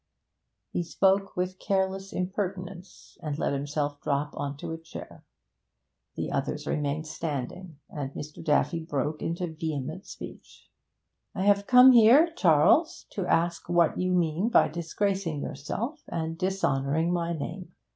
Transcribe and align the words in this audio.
He 0.71 0.81
spoke 0.81 1.37
with 1.37 1.59
careless 1.59 2.11
impertinence, 2.11 3.19
and 3.21 3.37
let 3.37 3.53
himself 3.53 4.01
drop 4.01 4.35
on 4.35 4.57
to 4.57 4.71
a 4.71 4.77
chair. 4.79 5.23
The 6.15 6.31
others 6.31 6.65
remained 6.65 7.05
standing, 7.05 7.77
and 7.87 8.11
Mr. 8.15 8.43
Daffy 8.43 8.79
broke 8.79 9.21
into 9.21 9.45
vehement 9.53 10.07
speech. 10.07 10.71
'I 11.35 11.43
have 11.43 11.67
come 11.67 11.91
here, 11.91 12.33
Charles, 12.35 13.05
to 13.11 13.27
ask 13.27 13.69
what 13.69 13.99
you 13.99 14.11
mean 14.13 14.49
by 14.49 14.69
disgracing 14.69 15.39
yourself 15.43 16.01
and 16.07 16.35
dishonouring 16.35 17.13
my 17.13 17.33
name. 17.33 17.73